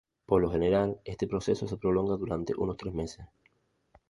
Por 0.25 0.41
lo 0.41 0.49
general, 0.49 0.99
este 1.05 1.27
proceso 1.27 1.67
se 1.67 1.77
prolonga 1.77 2.17
durante 2.17 2.55
unos 2.57 2.75
tres 2.75 2.91
meses. 2.95 3.27